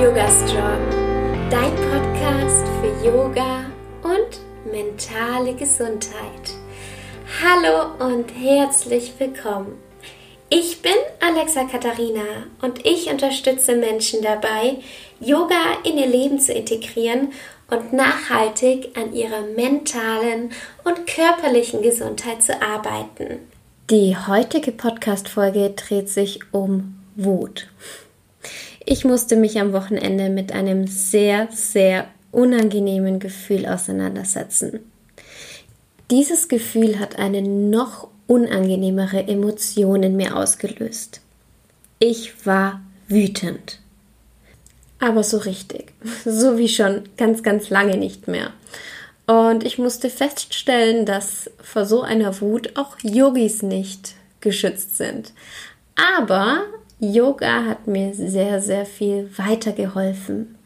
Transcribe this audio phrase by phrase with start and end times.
[0.00, 0.80] Yoga Strong,
[1.50, 3.66] dein Podcast für Yoga
[4.02, 6.54] und mentale Gesundheit.
[7.44, 9.76] Hallo und herzlich willkommen.
[10.48, 14.76] Ich bin Alexa Katharina und ich unterstütze Menschen dabei,
[15.20, 17.34] Yoga in ihr Leben zu integrieren
[17.68, 20.50] und nachhaltig an ihrer mentalen
[20.82, 23.40] und körperlichen Gesundheit zu arbeiten.
[23.90, 27.68] Die heutige Podcast-Folge dreht sich um Wut.
[28.84, 34.80] Ich musste mich am Wochenende mit einem sehr, sehr unangenehmen Gefühl auseinandersetzen.
[36.10, 41.20] Dieses Gefühl hat eine noch unangenehmere Emotion in mir ausgelöst.
[41.98, 43.80] Ich war wütend.
[44.98, 45.92] Aber so richtig.
[46.24, 48.52] So wie schon ganz, ganz lange nicht mehr.
[49.26, 55.32] Und ich musste feststellen, dass vor so einer Wut auch Yogis nicht geschützt sind.
[56.18, 56.64] Aber
[57.00, 60.58] Yoga hat mir sehr, sehr viel weitergeholfen.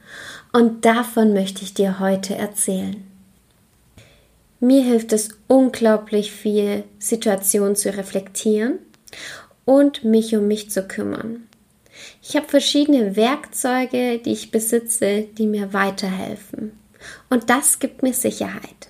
[0.52, 3.04] Und davon möchte ich dir heute erzählen.
[4.58, 8.80] Mir hilft es unglaublich viel, Situationen zu reflektieren
[9.64, 11.46] und mich um mich zu kümmern.
[12.20, 16.72] Ich habe verschiedene Werkzeuge, die ich besitze, die mir weiterhelfen.
[17.30, 18.88] Und das gibt mir Sicherheit.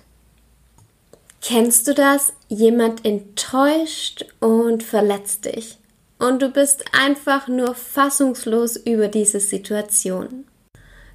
[1.41, 2.33] Kennst du das?
[2.47, 5.77] Jemand enttäuscht und verletzt dich
[6.19, 10.45] und du bist einfach nur fassungslos über diese Situation.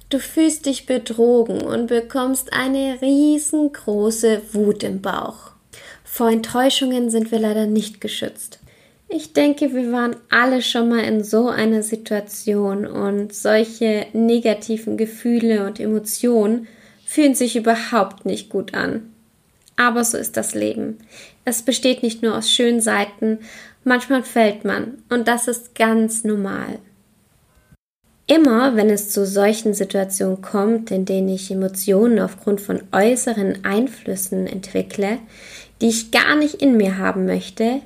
[0.09, 5.51] Du fühlst dich betrogen und bekommst eine riesengroße Wut im Bauch.
[6.03, 8.59] Vor Enttäuschungen sind wir leider nicht geschützt.
[9.07, 15.65] Ich denke, wir waren alle schon mal in so einer Situation und solche negativen Gefühle
[15.65, 16.67] und Emotionen
[17.05, 19.13] fühlen sich überhaupt nicht gut an.
[19.75, 20.99] Aber so ist das Leben.
[21.43, 23.39] Es besteht nicht nur aus schönen Seiten,
[23.83, 26.77] Manchmal fällt man und das ist ganz normal.
[28.27, 34.45] Immer wenn es zu solchen Situationen kommt, in denen ich Emotionen aufgrund von äußeren Einflüssen
[34.45, 35.17] entwickle,
[35.81, 37.81] die ich gar nicht in mir haben möchte,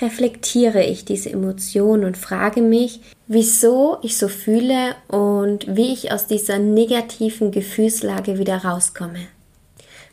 [0.00, 6.26] reflektiere ich diese Emotionen und frage mich, wieso ich so fühle und wie ich aus
[6.28, 9.26] dieser negativen Gefühlslage wieder rauskomme.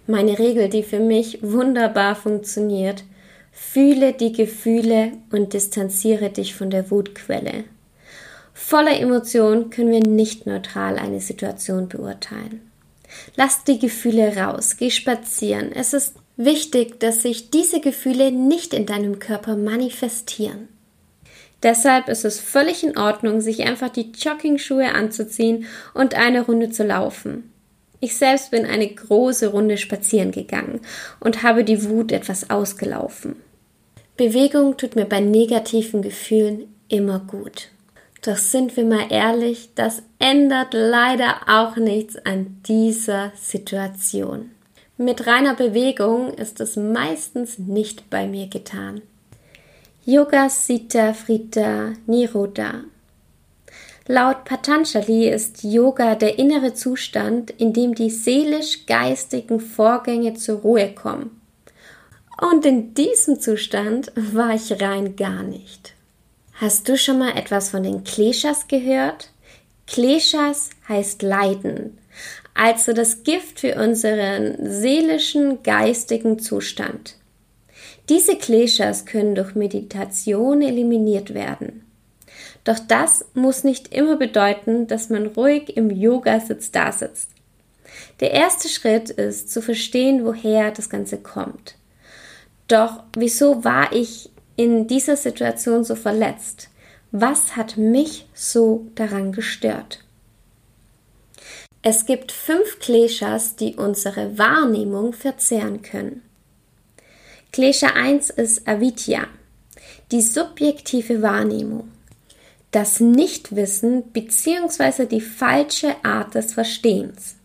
[0.09, 3.03] Meine Regel, die für mich wunderbar funktioniert,
[3.51, 7.65] Fühle die Gefühle und distanziere dich von der Wutquelle.
[8.53, 12.61] Voller Emotion können wir nicht neutral eine Situation beurteilen.
[13.35, 15.71] Lass die Gefühle raus, geh spazieren.
[15.71, 20.69] Es ist wichtig, dass sich diese Gefühle nicht in deinem Körper manifestieren.
[21.61, 26.83] Deshalb ist es völlig in Ordnung, sich einfach die Jogging-Schuhe anzuziehen und eine Runde zu
[26.83, 27.51] laufen.
[27.99, 30.79] Ich selbst bin eine große Runde spazieren gegangen
[31.19, 33.35] und habe die Wut etwas ausgelaufen.
[34.15, 37.69] Bewegung tut mir bei negativen Gefühlen immer gut.
[38.21, 44.51] Doch sind wir mal ehrlich, das ändert leider auch nichts an dieser Situation.
[44.97, 49.01] Mit reiner Bewegung ist es meistens nicht bei mir getan.
[50.03, 52.83] Yoga Sita Frita Niroda.
[54.11, 61.39] Laut Patanjali ist Yoga der innere Zustand, in dem die seelisch-geistigen Vorgänge zur Ruhe kommen
[62.41, 65.93] und in diesem Zustand war ich rein gar nicht.
[66.53, 69.29] Hast du schon mal etwas von den Kleshas gehört?
[69.87, 71.97] Kleshas heißt Leiden,
[72.53, 77.15] also das Gift für unseren seelischen, geistigen Zustand.
[78.09, 81.83] Diese Kleshas können durch Meditation eliminiert werden.
[82.63, 87.31] Doch das muss nicht immer bedeuten, dass man ruhig im Yogasitz da sitzt.
[88.19, 91.75] Der erste Schritt ist zu verstehen, woher das Ganze kommt.
[92.67, 96.69] Doch wieso war ich in dieser Situation so verletzt?
[97.11, 100.03] Was hat mich so daran gestört?
[101.81, 106.21] Es gibt fünf Kleshas, die unsere Wahrnehmung verzehren können.
[107.51, 109.25] Klesha 1 ist Avidya,
[110.11, 111.89] die subjektive Wahrnehmung,
[112.71, 115.05] das Nichtwissen bzw.
[115.05, 117.35] die falsche Art des Verstehens.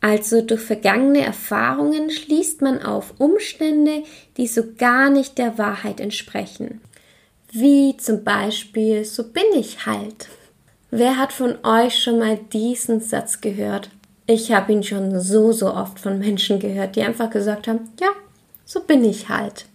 [0.00, 4.02] Also durch vergangene Erfahrungen schließt man auf Umstände,
[4.36, 6.80] die so gar nicht der Wahrheit entsprechen.
[7.52, 10.28] Wie zum Beispiel, so bin ich halt.
[10.90, 13.90] Wer hat von euch schon mal diesen Satz gehört?
[14.26, 18.10] Ich habe ihn schon so, so oft von Menschen gehört, die einfach gesagt haben, ja,
[18.64, 19.66] so bin ich halt.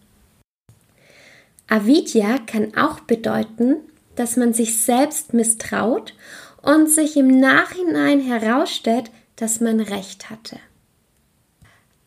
[1.67, 3.77] Avidya kann auch bedeuten,
[4.15, 6.13] dass man sich selbst misstraut
[6.61, 10.57] und sich im Nachhinein herausstellt, dass man recht hatte.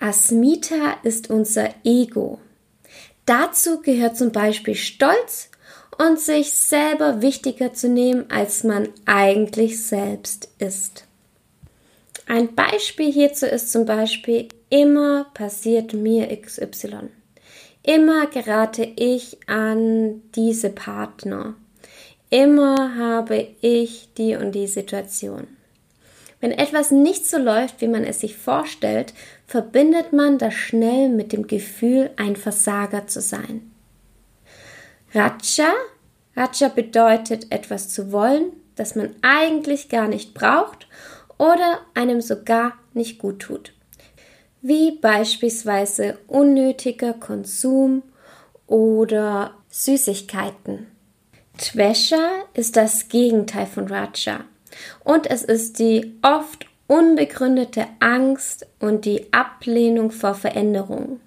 [0.01, 2.39] Asmita ist unser Ego.
[3.27, 5.51] Dazu gehört zum Beispiel Stolz
[5.99, 11.05] und sich selber wichtiger zu nehmen, als man eigentlich selbst ist.
[12.27, 17.11] Ein Beispiel hierzu ist zum Beispiel, immer passiert mir XY.
[17.83, 21.55] Immer gerate ich an diese Partner.
[22.31, 25.47] Immer habe ich die und die Situation.
[26.41, 29.15] Wenn etwas nicht so läuft, wie man es sich vorstellt,
[29.47, 33.73] verbindet man das schnell mit dem Gefühl, ein Versager zu sein.
[35.15, 35.73] Raja,
[36.37, 40.87] Raja bedeutet etwas zu wollen, das man eigentlich gar nicht braucht
[41.39, 43.73] oder einem sogar nicht gut tut.
[44.61, 48.03] Wie beispielsweise unnötiger Konsum
[48.67, 50.89] oder Süßigkeiten.
[51.59, 54.45] Tvesha ist das Gegenteil von Raja
[55.05, 61.21] und es ist die oft unbegründete Angst und die Ablehnung vor Veränderung.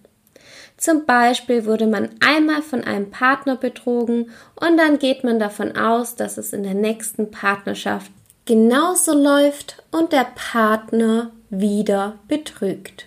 [0.78, 6.16] Zum Beispiel wurde man einmal von einem Partner betrogen und dann geht man davon aus,
[6.16, 8.12] dass es in der nächsten Partnerschaft
[8.46, 13.06] genauso läuft und der Partner wieder betrügt.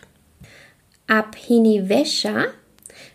[1.08, 2.44] Abhinivesha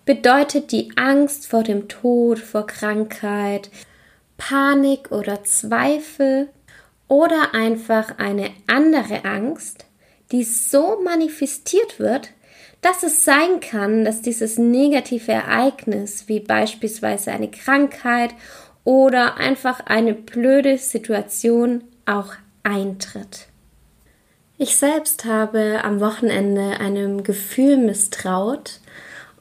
[0.03, 3.69] bedeutet die Angst vor dem Tod, vor Krankheit,
[4.39, 6.49] Panik oder Zweifel
[7.07, 9.85] oder einfach eine andere Angst,
[10.31, 12.29] die so manifestiert wird,
[12.81, 18.31] dass es sein kann, dass dieses negative Ereignis, wie beispielsweise eine Krankheit
[18.83, 22.33] oder einfach eine blöde Situation, auch
[22.63, 23.47] eintritt.
[24.57, 28.79] Ich selbst habe am Wochenende einem Gefühl misstraut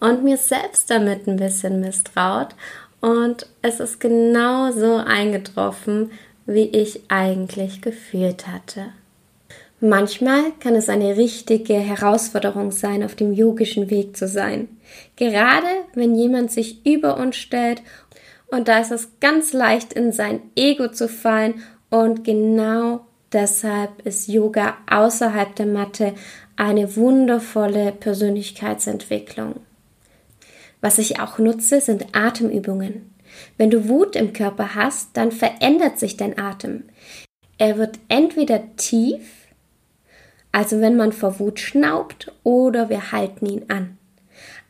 [0.01, 2.55] und mir selbst damit ein bisschen misstraut
[3.01, 6.11] und es ist genau so eingetroffen,
[6.47, 8.87] wie ich eigentlich gefühlt hatte.
[9.81, 14.69] Manchmal kann es eine richtige Herausforderung sein, auf dem yogischen Weg zu sein.
[15.15, 17.83] Gerade wenn jemand sich über uns stellt
[18.49, 23.01] und da ist es ganz leicht in sein Ego zu fallen und genau
[23.33, 26.15] deshalb ist Yoga außerhalb der Matte
[26.57, 29.61] eine wundervolle Persönlichkeitsentwicklung.
[30.81, 33.15] Was ich auch nutze, sind Atemübungen.
[33.57, 36.85] Wenn du Wut im Körper hast, dann verändert sich dein Atem.
[37.59, 39.49] Er wird entweder tief,
[40.53, 43.99] also wenn man vor Wut schnaubt, oder wir halten ihn an.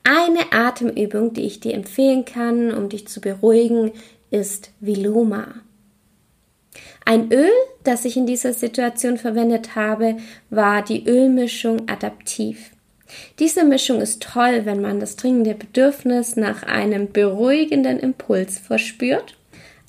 [0.05, 3.93] Eine Atemübung, die ich dir empfehlen kann, um dich zu beruhigen,
[4.31, 5.55] ist Viloma.
[7.05, 7.51] Ein Öl,
[7.85, 10.17] das ich in dieser Situation verwendet habe,
[10.51, 12.71] war die Ölmischung Adaptiv.
[13.39, 19.37] Diese Mischung ist toll, wenn man das dringende Bedürfnis nach einem beruhigenden Impuls verspürt.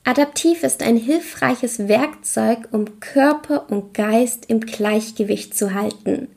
[0.06, 6.30] Adaptiv ist ein hilfreiches Werkzeug, um Körper und Geist im Gleichgewicht zu halten.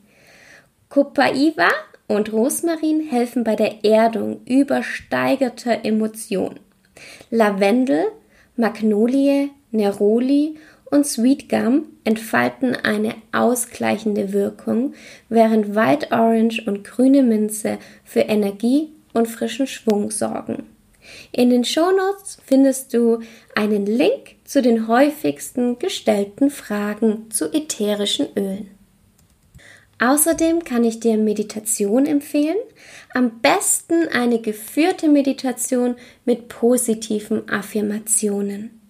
[0.88, 1.70] Copaiba
[2.06, 6.60] und Rosmarin helfen bei der Erdung übersteigerter Emotionen.
[7.30, 8.08] Lavendel,
[8.56, 10.58] Magnolie, Neroli
[10.92, 14.92] und Sweet Gum entfalten eine ausgleichende Wirkung,
[15.30, 20.66] während White Orange und grüne Minze für Energie und frischen Schwung sorgen.
[21.32, 23.20] In den Shownotes findest du
[23.56, 28.68] einen Link zu den häufigsten gestellten Fragen zu ätherischen Ölen.
[29.98, 32.58] Außerdem kann ich dir Meditation empfehlen,
[33.14, 35.96] am besten eine geführte Meditation
[36.26, 38.81] mit positiven Affirmationen.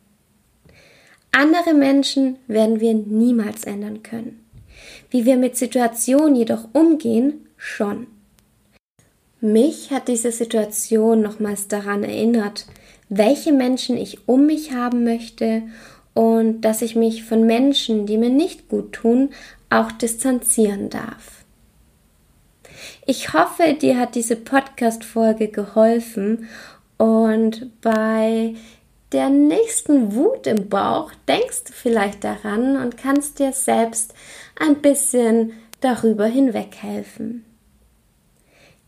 [1.32, 4.44] Andere Menschen werden wir niemals ändern können.
[5.10, 8.06] Wie wir mit Situationen jedoch umgehen, schon.
[9.40, 12.66] Mich hat diese Situation nochmals daran erinnert,
[13.08, 15.62] welche Menschen ich um mich haben möchte
[16.14, 19.30] und dass ich mich von Menschen, die mir nicht gut tun,
[19.70, 21.44] auch distanzieren darf.
[23.06, 26.48] Ich hoffe, dir hat diese Podcast-Folge geholfen
[26.98, 28.54] und bei
[29.12, 34.14] der nächsten Wut im Bauch denkst du vielleicht daran und kannst dir selbst
[34.58, 37.44] ein bisschen darüber hinweghelfen.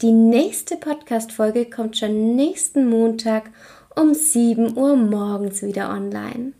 [0.02, 3.50] Die nächste Podcast-Folge kommt schon nächsten Montag
[3.94, 6.52] um 7 Uhr morgens wieder online.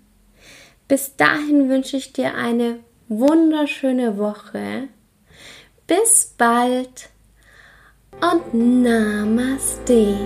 [0.86, 2.78] Bis dahin wünsche ich dir eine
[3.08, 4.88] wunderschöne Woche.
[5.86, 7.08] Bis bald
[8.20, 10.16] und Namaste.